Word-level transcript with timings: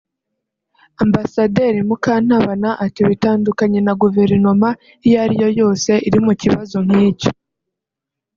Ambasaderi 1.03 1.79
Mukantabana 1.89 2.69
ati 2.85 3.01
“Bitandukanye 3.09 3.79
na 3.85 3.93
guverinoma 4.01 4.69
iyo 5.05 5.17
ariyo 5.25 5.49
yose 5.59 5.91
iri 6.07 6.19
mu 6.25 6.33
kibazo 6.41 6.77
nk’icyo 6.85 7.31